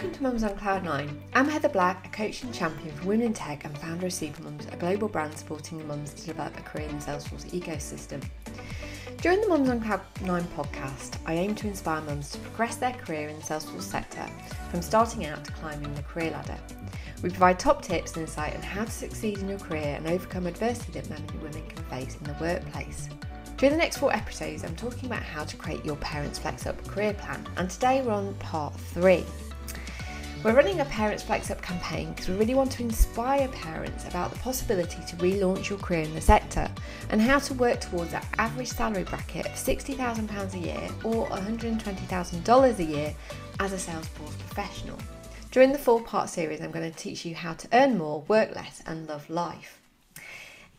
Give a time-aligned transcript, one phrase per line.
[0.00, 1.22] Welcome to Mums on Cloud 9.
[1.34, 4.72] I'm Heather Black, a coach and champion for women in tech and founder of Supermums,
[4.72, 8.24] a global brand supporting mums to develop a career in the Salesforce ecosystem.
[9.20, 12.94] During the Mums on Cloud 9 podcast, I aim to inspire mums to progress their
[12.94, 14.26] career in the Salesforce sector
[14.70, 16.56] from starting out to climbing the career ladder.
[17.22, 20.46] We provide top tips and insight on how to succeed in your career and overcome
[20.46, 23.10] adversity that men and women can face in the workplace.
[23.58, 26.82] During the next four episodes, I'm talking about how to create your Parents Flex Up
[26.86, 29.26] career plan, and today we're on part three.
[30.42, 34.32] We're running a Parents Flex Up campaign because we really want to inspire parents about
[34.32, 36.66] the possibility to relaunch your career in the sector
[37.10, 42.78] and how to work towards that average salary bracket of £60,000 a year or $120,000
[42.78, 43.14] a year
[43.58, 44.96] as a Salesforce professional.
[45.50, 48.56] During the four part series, I'm going to teach you how to earn more, work
[48.56, 49.79] less, and love life.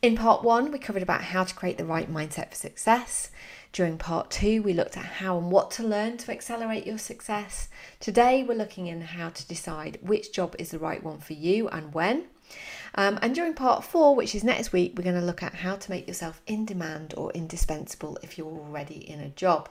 [0.02, 3.30] In part one, we covered about how to create the right mindset for success.
[3.72, 7.70] During part two, we looked at how and what to learn to accelerate your success.
[8.00, 11.68] Today, we're looking in how to decide which job is the right one for you
[11.68, 12.26] and when.
[12.96, 15.76] Um, and during part four, which is next week, we're going to look at how
[15.76, 19.70] to make yourself in demand or indispensable if you're already in a job.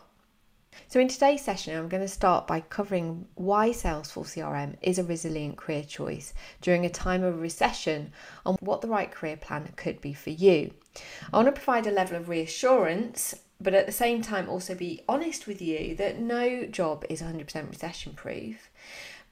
[0.86, 5.04] So, in today's session, I'm going to start by covering why Salesforce CRM is a
[5.04, 8.12] resilient career choice during a time of recession
[8.46, 10.72] and what the right career plan could be for you.
[11.32, 15.02] I want to provide a level of reassurance, but at the same time, also be
[15.08, 18.69] honest with you that no job is 100% recession proof.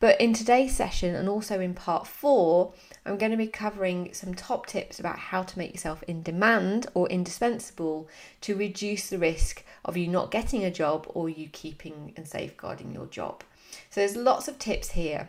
[0.00, 2.72] But in today's session and also in part four,
[3.04, 6.86] I'm going to be covering some top tips about how to make yourself in demand
[6.94, 8.08] or indispensable
[8.42, 12.94] to reduce the risk of you not getting a job or you keeping and safeguarding
[12.94, 13.42] your job.
[13.90, 15.28] So there's lots of tips here.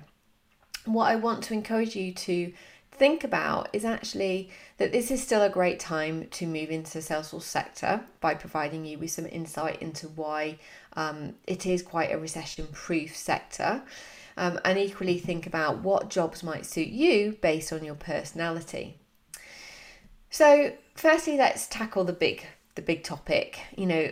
[0.86, 2.54] What I want to encourage you to
[2.92, 7.00] think about is actually that this is still a great time to move into the
[7.00, 10.59] Salesforce sector by providing you with some insight into why
[10.94, 13.81] um, it is quite a recession proof sector
[14.40, 18.98] um, and equally think about what jobs might suit you based on your personality.
[20.30, 22.45] So, firstly, let's tackle the big
[22.76, 23.60] the big topic.
[23.76, 24.11] You know,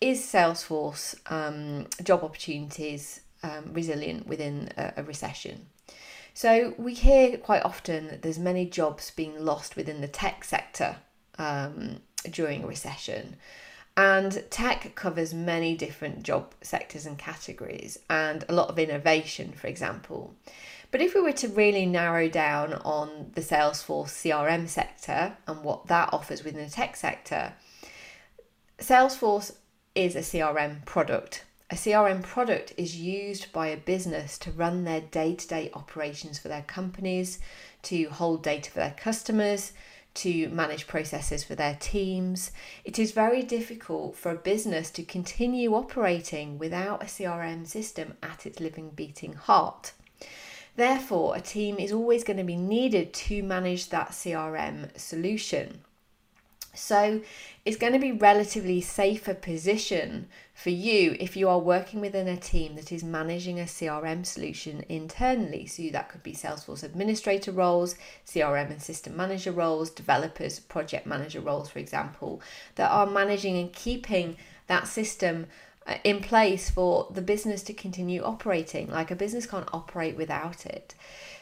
[0.00, 5.66] is Salesforce um, job opportunities um, resilient within a, a recession?
[6.32, 10.96] So we hear quite often that there's many jobs being lost within the tech sector
[11.38, 12.00] um,
[12.30, 13.36] during a recession.
[13.96, 19.68] And tech covers many different job sectors and categories and a lot of innovation, for
[19.68, 20.34] example.
[20.90, 25.86] But if we were to really narrow down on the Salesforce CRM sector and what
[25.86, 27.54] that offers within the tech sector,
[28.78, 29.52] Salesforce
[29.94, 31.44] is a CRM product.
[31.70, 36.38] A CRM product is used by a business to run their day to day operations
[36.38, 37.40] for their companies,
[37.82, 39.72] to hold data for their customers,
[40.16, 42.50] to manage processes for their teams.
[42.84, 48.46] It is very difficult for a business to continue operating without a CRM system at
[48.46, 49.92] its living, beating heart.
[50.76, 55.80] Therefore, a team is always going to be needed to manage that CRM solution.
[56.76, 57.22] So
[57.64, 62.36] it's going to be relatively safer position for you if you are working within a
[62.36, 65.66] team that is managing a CRM solution internally.
[65.66, 71.40] So that could be Salesforce administrator roles, CRM and system manager roles, developers, project manager
[71.40, 72.40] roles, for example,
[72.76, 74.36] that are managing and keeping
[74.66, 75.46] that system
[76.04, 78.90] in place for the business to continue operating.
[78.90, 80.94] Like a business can't operate without it.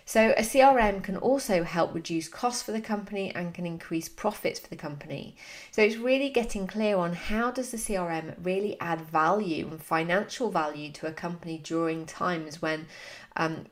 [0.06, 4.60] So, a CRM can also help reduce costs for the company and can increase profits
[4.60, 5.34] for the company.
[5.71, 10.50] So, it's really getting clear on how does the CRM really add value and financial
[10.50, 12.87] value to a company during times when
[13.37, 13.65] um,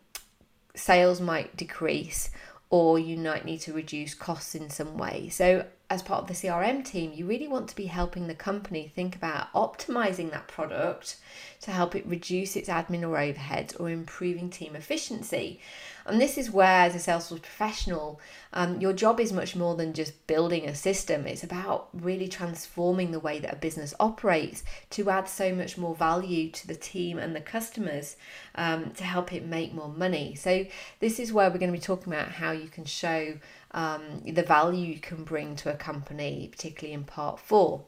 [0.74, 2.30] sales might decrease
[2.70, 5.28] or you might need to reduce costs in some way.
[5.28, 8.90] So, as part of the CRM team, you really want to be helping the company
[8.94, 11.16] think about optimizing that product
[11.60, 15.60] to help it reduce its admin or overheads or improving team efficiency.
[16.06, 18.20] And this is where, as a Salesforce professional,
[18.54, 21.26] um, your job is much more than just building a system.
[21.26, 25.94] It's about really transforming the way that a business operates to add so much more
[25.94, 28.16] value to the team and the customers
[28.54, 30.34] um, to help it make more money.
[30.34, 30.66] So,
[31.00, 33.34] this is where we're going to be talking about how you can show
[33.72, 37.84] um, the value you can bring to a company, particularly in part four.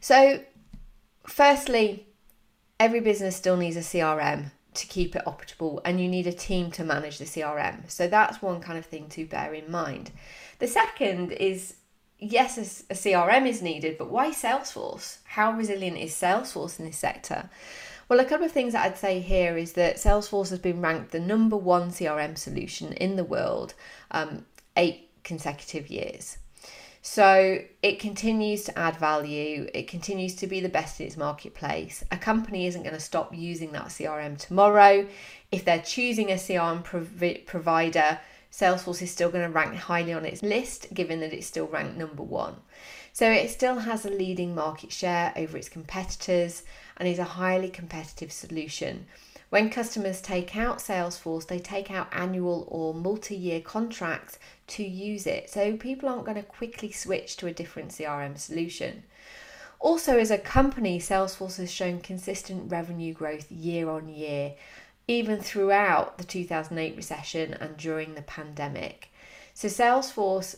[0.00, 0.40] So,
[1.26, 2.06] firstly,
[2.78, 6.70] every business still needs a CRM to keep it operable and you need a team
[6.70, 7.90] to manage the CRM.
[7.90, 10.12] So that's one kind of thing to bear in mind.
[10.60, 11.74] The second is
[12.18, 15.18] yes, a, CRM is needed, but why Salesforce?
[15.24, 17.50] How resilient is Salesforce in this sector?
[18.08, 21.12] Well, a couple of things that I'd say here is that Salesforce has been ranked
[21.12, 23.74] the number one CRM solution in the world
[24.10, 24.46] um,
[24.78, 26.38] eight consecutive years.
[27.02, 32.02] So it continues to add value, it continues to be the best in its marketplace.
[32.10, 35.06] A company isn't going to stop using that CRM tomorrow.
[35.52, 38.20] If they're choosing a CRM prov- provider,
[38.50, 41.96] Salesforce is still going to rank highly on its list, given that it's still ranked
[41.96, 42.56] number one.
[43.12, 46.62] So it still has a leading market share over its competitors
[46.98, 49.06] and is a highly competitive solution.
[49.50, 55.26] When customers take out Salesforce, they take out annual or multi year contracts to use
[55.26, 55.48] it.
[55.48, 59.04] So people aren't going to quickly switch to a different CRM solution.
[59.80, 64.54] Also, as a company, Salesforce has shown consistent revenue growth year on year,
[65.06, 69.08] even throughout the 2008 recession and during the pandemic.
[69.54, 70.56] So, Salesforce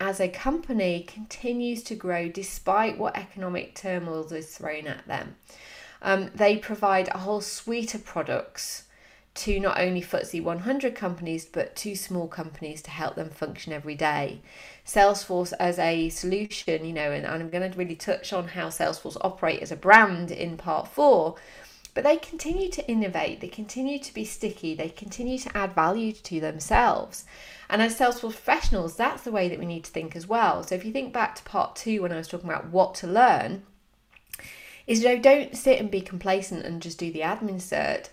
[0.00, 5.36] as a company continues to grow despite what economic turmoil is thrown at them.
[6.02, 8.84] Um, they provide a whole suite of products
[9.34, 13.94] to not only FTSE 100 companies but to small companies to help them function every
[13.94, 14.40] day.
[14.84, 18.68] Salesforce as a solution, you know, and, and I'm going to really touch on how
[18.68, 21.36] Salesforce operate as a brand in part four.
[21.94, 26.12] But they continue to innovate, they continue to be sticky, they continue to add value
[26.12, 27.26] to themselves.
[27.68, 30.62] And as Salesforce professionals, that's the way that we need to think as well.
[30.62, 33.06] So if you think back to part two when I was talking about what to
[33.06, 33.64] learn,
[34.86, 38.08] is you know, don't sit and be complacent and just do the admin cert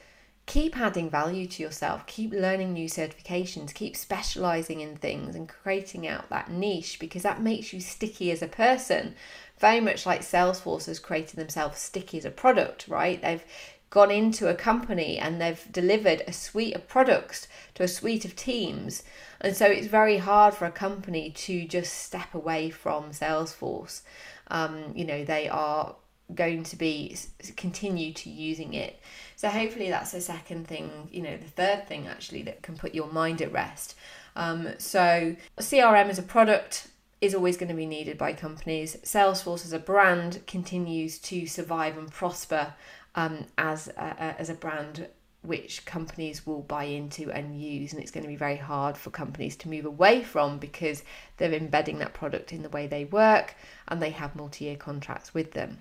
[0.49, 6.07] keep adding value to yourself, keep learning new certifications, keep specializing in things and creating
[6.07, 9.13] out that niche because that makes you sticky as a person.
[9.59, 13.21] Very much like Salesforce has created themselves sticky as a product, right?
[13.21, 13.43] They've
[13.91, 18.35] gone into a company and they've delivered a suite of products to a suite of
[18.35, 19.03] teams.
[19.39, 24.01] And so it's very hard for a company to just step away from Salesforce.
[24.47, 25.95] Um, you know, they are
[26.33, 27.15] going to be
[27.55, 28.99] continue to using it.
[29.35, 32.93] So hopefully that's the second thing, you know, the third thing actually that can put
[32.93, 33.95] your mind at rest.
[34.35, 36.87] Um, so CRM as a product
[37.21, 38.97] is always going to be needed by companies.
[39.03, 42.73] Salesforce as a brand continues to survive and prosper
[43.15, 45.07] um, as a, as a brand
[45.41, 49.09] which companies will buy into and use and it's going to be very hard for
[49.09, 51.01] companies to move away from because
[51.37, 53.55] they're embedding that product in the way they work
[53.87, 55.77] and they have multi-year contracts with them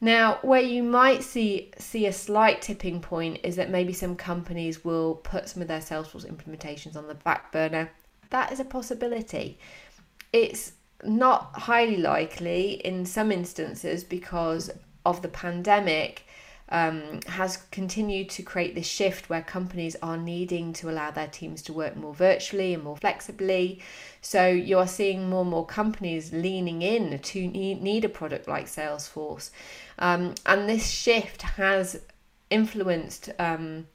[0.00, 4.84] now, where you might see see a slight tipping point is that maybe some companies
[4.84, 7.90] will put some of their Salesforce implementations on the back burner.
[8.30, 9.58] That is a possibility.
[10.32, 10.72] It's
[11.04, 14.70] not highly likely in some instances because
[15.06, 16.25] of the pandemic
[16.68, 21.62] um, has continued to create this shift where companies are needing to allow their teams
[21.62, 23.80] to work more virtually and more flexibly.
[24.20, 28.66] So you are seeing more and more companies leaning in to need a product like
[28.66, 29.50] Salesforce.
[29.98, 32.00] Um, and this shift has
[32.50, 33.86] influenced um,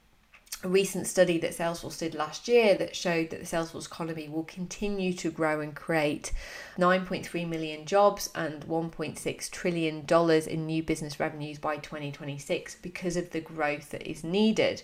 [0.64, 4.44] a recent study that Salesforce did last year that showed that the Salesforce economy will
[4.44, 6.32] continue to grow and create
[6.78, 13.30] 9.3 million jobs and 1.6 trillion dollars in new business revenues by 2026 because of
[13.30, 14.82] the growth that is needed.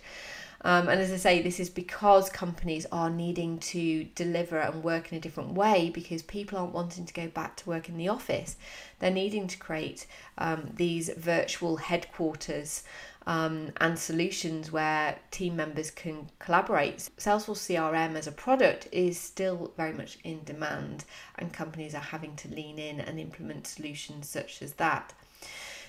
[0.62, 5.12] Um, and as I say, this is because companies are needing to deliver and work
[5.12, 8.08] in a different way because people aren't wanting to go back to work in the
[8.08, 8.56] office.
[8.98, 10.06] They're needing to create
[10.36, 12.82] um, these virtual headquarters
[13.28, 16.96] um, and solutions where team members can collaborate.
[17.18, 21.04] Salesforce CRM as a product is still very much in demand,
[21.38, 25.12] and companies are having to lean in and implement solutions such as that.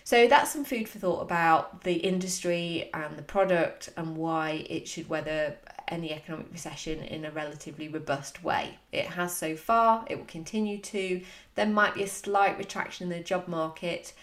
[0.04, 4.88] So that's some food for thought about the industry and the product and why it
[4.88, 5.57] should weather
[5.88, 8.78] any economic recession in a relatively robust way.
[8.92, 11.21] It has so far, it will continue to.
[11.56, 14.14] There might be a slight retraction in the job market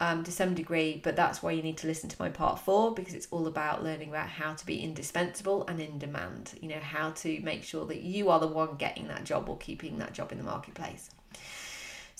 [0.00, 2.94] um, to some degree, but that's why you need to listen to my part four
[2.94, 6.52] because it's all about learning about how to be indispensable and in demand.
[6.60, 9.56] You know, how to make sure that you are the one getting that job or
[9.58, 11.10] keeping that job in the marketplace.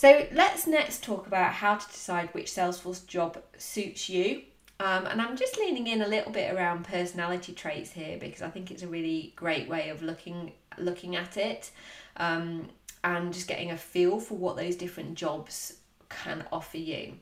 [0.04, 4.42] So let's next talk about how to decide which Salesforce job suits you.
[4.78, 8.50] Um, and I'm just leaning in a little bit around personality traits here because I
[8.50, 11.70] think it's a really great way of looking looking at it
[12.18, 12.68] um,
[13.02, 15.78] and just getting a feel for what those different jobs
[16.10, 17.14] can offer you.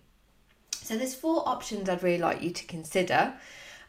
[0.73, 3.33] So there's four options I'd really like you to consider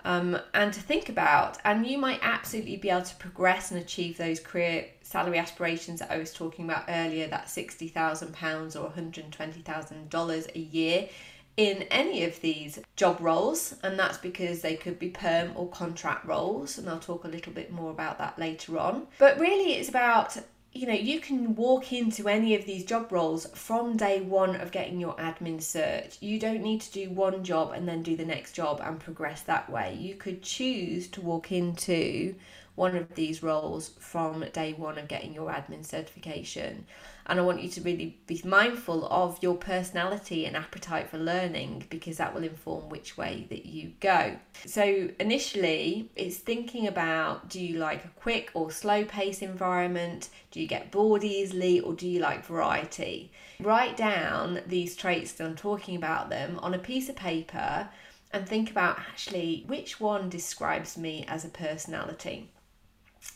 [0.05, 4.17] um, and to think about, and you might absolutely be able to progress and achieve
[4.17, 10.59] those career salary aspirations that I was talking about earlier, that £60,000 or $120,000 a
[10.59, 11.09] year
[11.55, 16.25] in any of these job roles, and that's because they could be perm or contract
[16.25, 19.07] roles, and I'll talk a little bit more about that later on.
[19.19, 20.35] But really, it's about
[20.73, 24.71] you know, you can walk into any of these job roles from day one of
[24.71, 26.17] getting your admin cert.
[26.19, 29.41] You don't need to do one job and then do the next job and progress
[29.43, 29.95] that way.
[29.99, 32.35] You could choose to walk into
[32.75, 36.85] one of these roles from day one of getting your admin certification.
[37.25, 41.85] And I want you to really be mindful of your personality and appetite for learning
[41.89, 44.37] because that will inform which way that you go.
[44.65, 50.29] So, initially, it's thinking about do you like a quick or slow pace environment?
[50.51, 53.31] Do you get bored easily or do you like variety?
[53.59, 57.87] Write down these traits that I'm talking about them on a piece of paper
[58.33, 62.49] and think about actually which one describes me as a personality.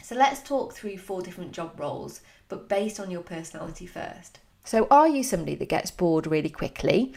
[0.03, 4.39] So let's talk through four different job roles, but based on your personality first.
[4.63, 7.13] So, are you somebody that gets bored really quickly?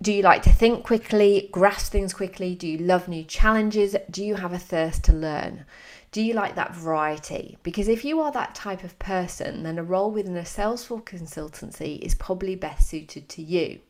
[0.00, 2.54] Do you like to think quickly, grasp things quickly?
[2.54, 3.96] Do you love new challenges?
[4.10, 5.64] Do you have a thirst to learn?
[6.12, 7.58] Do you like that variety?
[7.62, 11.98] Because if you are that type of person, then a role within a Salesforce consultancy
[12.00, 13.80] is probably best suited to you.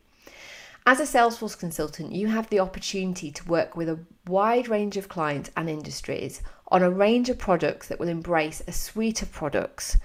[0.85, 5.09] As a Salesforce consultant, you have the opportunity to work with a wide range of
[5.09, 9.97] clients and industries on a range of products that will embrace a suite of products.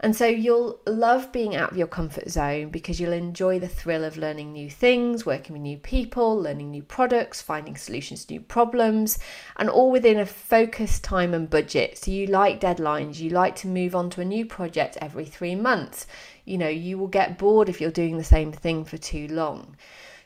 [0.00, 4.04] And so you'll love being out of your comfort zone because you'll enjoy the thrill
[4.04, 8.40] of learning new things, working with new people, learning new products, finding solutions to new
[8.40, 9.18] problems,
[9.56, 11.98] and all within a focused time and budget.
[11.98, 15.56] So you like deadlines, you like to move on to a new project every three
[15.56, 16.06] months.
[16.44, 19.76] You know, you will get bored if you're doing the same thing for too long.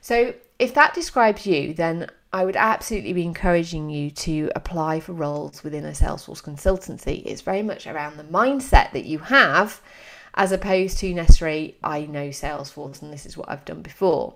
[0.02, 5.12] So, if that describes you, then I would absolutely be encouraging you to apply for
[5.12, 7.22] roles within a Salesforce consultancy.
[7.24, 9.80] It's very much around the mindset that you have
[10.34, 14.34] as opposed to necessarily, I know Salesforce and this is what I've done before.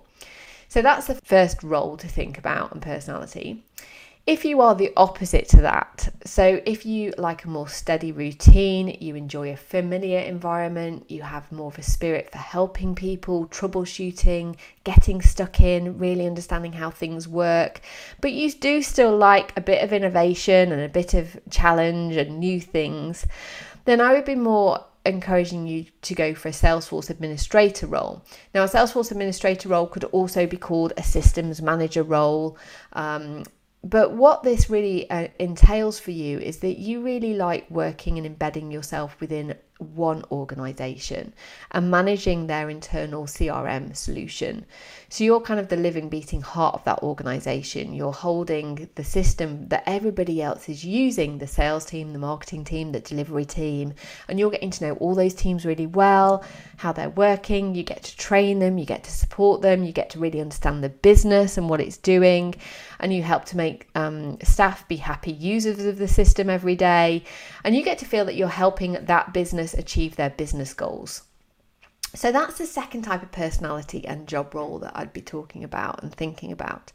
[0.69, 3.65] So, that's the first role to think about and personality.
[4.27, 8.97] If you are the opposite to that, so if you like a more steady routine,
[8.99, 14.57] you enjoy a familiar environment, you have more of a spirit for helping people, troubleshooting,
[14.83, 17.79] getting stuck in, really understanding how things work,
[18.19, 22.37] but you do still like a bit of innovation and a bit of challenge and
[22.37, 23.25] new things,
[23.85, 28.21] then I would be more encouraging you to go for a Salesforce administrator role.
[28.53, 32.57] Now, a Salesforce administrator role could also be called a systems manager role.
[32.91, 33.45] Um,
[33.83, 38.25] but what this really uh, entails for you is that you really like working and
[38.25, 41.33] embedding yourself within one organization
[41.71, 44.65] and managing their internal CRM solution.
[45.09, 47.93] So you're kind of the living, beating heart of that organization.
[47.93, 52.91] You're holding the system that everybody else is using the sales team, the marketing team,
[52.91, 53.93] the delivery team,
[54.27, 56.43] and you're getting to know all those teams really well,
[56.77, 57.73] how they're working.
[57.73, 60.83] You get to train them, you get to support them, you get to really understand
[60.83, 62.55] the business and what it's doing,
[62.99, 67.23] and you help to make um, staff be happy users of the system every day.
[67.63, 71.23] And you get to feel that you're helping that business business achieve their business goals.
[72.15, 76.01] So that's the second type of personality and job role that I'd be talking about
[76.01, 76.93] and thinking about.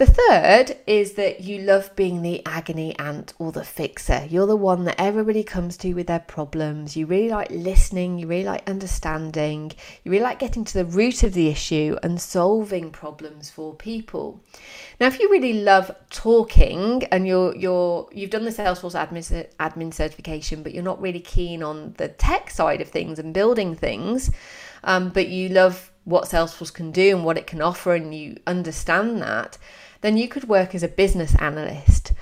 [0.00, 4.26] The third is that you love being the agony aunt or the fixer.
[4.30, 6.96] You're the one that everybody comes to with their problems.
[6.96, 11.22] You really like listening, you really like understanding, you really like getting to the root
[11.22, 14.40] of the issue and solving problems for people.
[14.98, 19.92] Now, if you really love talking and you're you're you've done the Salesforce admin admin
[19.92, 24.30] certification, but you're not really keen on the tech side of things and building things,
[24.82, 28.38] um, but you love what Salesforce can do and what it can offer, and you
[28.46, 29.58] understand that
[30.00, 32.12] then you could work as a business analyst.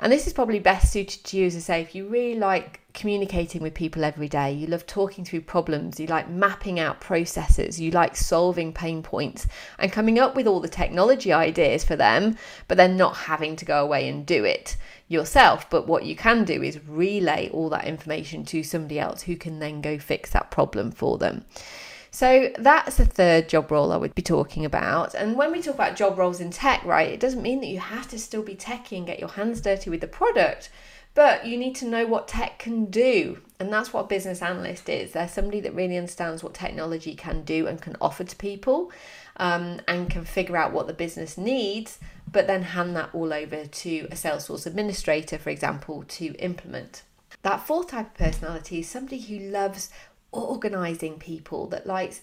[0.00, 2.80] And this is probably best suited to you, as I say, if you really like
[2.94, 7.80] communicating with people every day, you love talking through problems, you like mapping out processes,
[7.80, 9.46] you like solving pain points
[9.78, 12.36] and coming up with all the technology ideas for them,
[12.68, 14.76] but then not having to go away and do it
[15.08, 15.68] yourself.
[15.70, 19.58] But what you can do is relay all that information to somebody else who can
[19.58, 21.44] then go fix that problem for them.
[22.14, 25.16] So that's the third job role I would be talking about.
[25.16, 27.80] And when we talk about job roles in tech, right, it doesn't mean that you
[27.80, 30.70] have to still be techy and get your hands dirty with the product,
[31.14, 33.40] but you need to know what tech can do.
[33.58, 35.10] And that's what a business analyst is.
[35.10, 38.92] They're somebody that really understands what technology can do and can offer to people
[39.38, 41.98] um, and can figure out what the business needs,
[42.30, 47.02] but then hand that all over to a Salesforce administrator, for example, to implement.
[47.42, 49.90] That fourth type of personality is somebody who loves
[50.40, 52.22] organizing people, that likes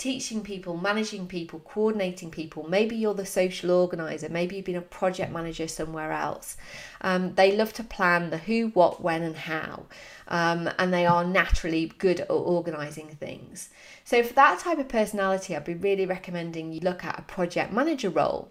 [0.00, 2.66] teaching people, managing people, coordinating people.
[2.66, 6.56] Maybe you're the social organizer, maybe you've been a project manager somewhere else.
[7.02, 9.84] Um, they love to plan the who, what, when, and how,
[10.28, 13.68] um, and they are naturally good at organizing things.
[14.04, 17.70] So, for that type of personality, I'd be really recommending you look at a project
[17.70, 18.50] manager role.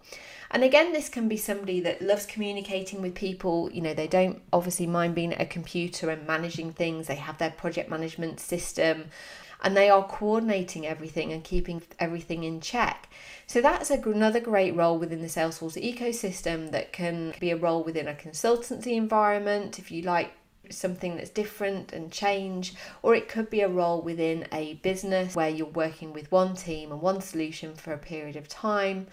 [0.51, 3.69] And again, this can be somebody that loves communicating with people.
[3.71, 7.37] You know, they don't obviously mind being at a computer and managing things, they have
[7.37, 9.05] their project management system.
[9.61, 13.09] and they are coordinating everything and keeping everything in check.
[13.47, 17.83] So that's a, another great role within the Salesforce ecosystem that can be a role
[17.83, 20.31] within a consultancy environment if you like
[20.69, 25.49] something that's different and change, or it could be a role within a business where
[25.49, 29.07] you're working with one team and one solution for a period of time.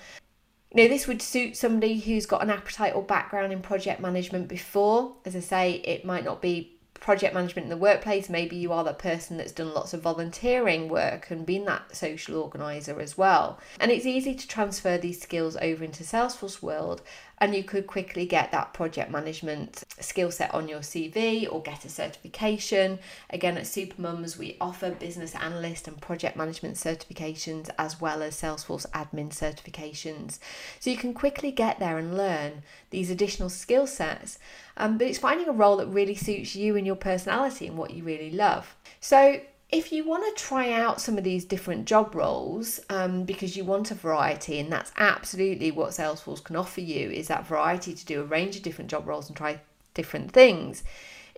[0.76, 5.14] Know, this would suit somebody who's got an appetite or background in project management before.
[5.24, 8.28] As I say, it might not be project management in the workplace.
[8.28, 12.36] Maybe you are that person that's done lots of volunteering work and been that social
[12.36, 13.58] organizer as well.
[13.80, 17.00] And it's easy to transfer these skills over into Salesforce world
[17.38, 21.84] and you could quickly get that project management skill set on your CV or get
[21.84, 22.98] a certification.
[23.30, 28.88] Again, at Supermums, we offer business analyst and project management certifications as well as Salesforce
[28.90, 30.38] admin certifications.
[30.80, 34.38] So you can quickly get there and learn these additional skill sets.
[34.76, 37.92] Um, but it's finding a role that really suits you and your personality and what
[37.92, 38.76] you really love.
[39.00, 43.56] So if you want to try out some of these different job roles um, because
[43.56, 47.92] you want a variety and that's absolutely what salesforce can offer you is that variety
[47.92, 49.60] to do a range of different job roles and try
[49.94, 50.84] different things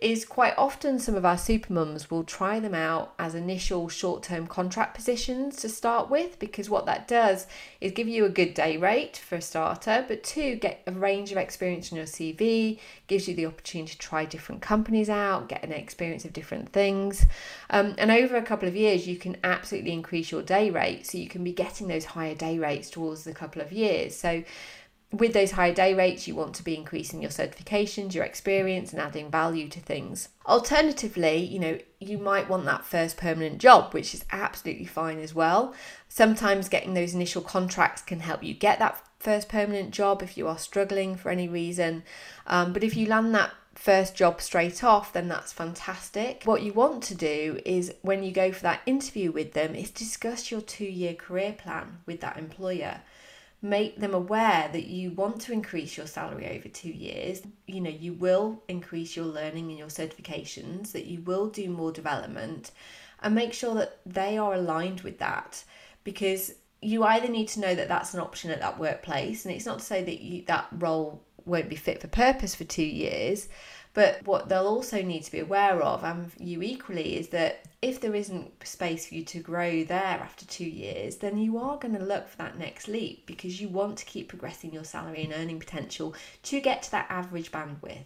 [0.01, 4.23] is quite often some of our super mums will try them out as initial short
[4.23, 7.47] term contract positions to start with because what that does
[7.81, 11.31] is give you a good day rate for a starter, but two, get a range
[11.31, 15.63] of experience in your CV, gives you the opportunity to try different companies out, get
[15.63, 17.25] an experience of different things.
[17.69, 21.07] Um, and over a couple of years, you can absolutely increase your day rate.
[21.07, 24.15] So you can be getting those higher day rates towards the couple of years.
[24.15, 24.43] So
[25.11, 29.01] with those higher day rates, you want to be increasing your certifications, your experience, and
[29.01, 30.29] adding value to things.
[30.45, 35.33] Alternatively, you know, you might want that first permanent job, which is absolutely fine as
[35.33, 35.73] well.
[36.07, 40.47] Sometimes getting those initial contracts can help you get that first permanent job if you
[40.47, 42.03] are struggling for any reason.
[42.45, 46.43] Um, but if you land that first job straight off, then that's fantastic.
[46.45, 49.89] What you want to do is when you go for that interview with them, is
[49.89, 53.01] discuss your two year career plan with that employer
[53.61, 57.41] make them aware that you want to increase your salary over two years.
[57.67, 61.91] You know, you will increase your learning and your certifications, that you will do more
[61.91, 62.71] development,
[63.21, 65.63] and make sure that they are aligned with that
[66.03, 69.65] because you either need to know that that's an option at that workplace, and it's
[69.65, 73.49] not to say that you, that role won't be fit for purpose for two years.
[73.93, 77.99] But what they'll also need to be aware of, and you equally, is that if
[77.99, 81.95] there isn't space for you to grow there after two years, then you are going
[81.95, 85.33] to look for that next leap because you want to keep progressing your salary and
[85.33, 88.05] earning potential to get to that average bandwidth.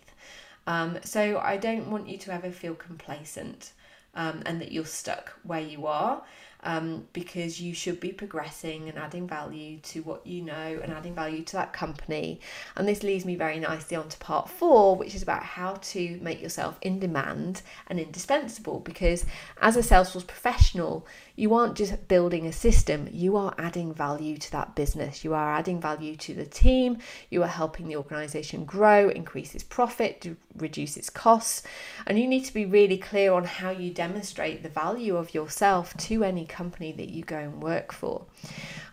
[0.67, 3.73] Um, so I don't want you to ever feel complacent
[4.15, 6.23] um, and that you're stuck where you are
[6.63, 11.13] um, because you should be progressing and adding value to what you know and adding
[11.13, 12.39] value to that company.
[12.75, 16.19] And this leads me very nicely on to part four, which is about how to
[16.21, 18.79] make yourself in demand and indispensable.
[18.79, 19.25] Because
[19.61, 24.51] as a Salesforce professional, you aren't just building a system, you are adding value to
[24.51, 25.23] that business.
[25.23, 29.63] You are adding value to the team, you are helping the organization grow, increase its
[29.63, 31.63] profit, reduce its costs.
[32.05, 35.97] And you need to be really clear on how you demonstrate the value of yourself
[35.97, 38.25] to any company that you go and work for.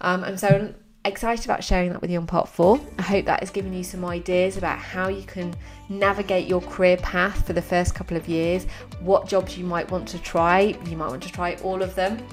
[0.01, 2.81] Um, and so excited about sharing that with you on part four.
[2.99, 5.55] I hope that has given you some ideas about how you can
[5.89, 8.67] navigate your career path for the first couple of years,
[9.01, 10.77] what jobs you might want to try.
[10.87, 12.25] You might want to try all of them.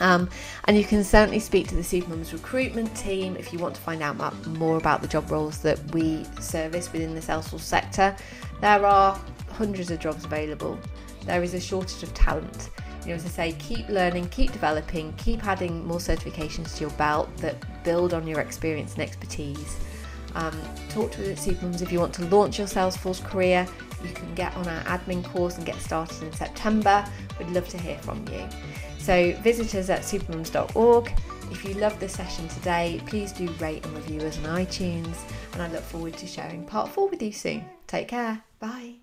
[0.00, 0.28] Um,
[0.64, 4.02] and you can certainly speak to the Supermums recruitment team if you want to find
[4.02, 4.16] out
[4.48, 8.16] more about the job roles that we service within the Salesforce sector.
[8.60, 10.78] There are hundreds of jobs available.
[11.24, 12.70] There is a shortage of talent.
[13.02, 16.90] You know, as I say, keep learning, keep developing, keep adding more certifications to your
[16.90, 19.76] belt that build on your experience and expertise.
[20.34, 23.66] Um, talk to us at Supermums if you want to launch your Salesforce career.
[24.02, 27.04] You can get on our admin course and get started in September.
[27.38, 28.48] We'd love to hear from you.
[28.98, 31.12] So visit us at supermums.org.
[31.50, 35.16] If you loved the session today, please do rate and review us on iTunes,
[35.52, 37.64] and I look forward to sharing part four with you soon.
[37.86, 38.42] Take care.
[38.58, 39.01] Bye.